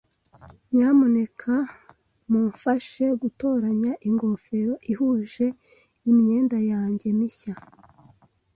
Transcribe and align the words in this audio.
Nyamuneka 0.75 1.53
mumfashe 2.31 3.05
gutoranya 3.21 3.91
ingofero 4.09 4.73
ihuje 4.91 5.45
imyenda 6.09 6.57
yanjye 6.71 7.07
mishya. 7.17 7.53